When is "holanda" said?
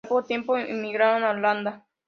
1.29-1.85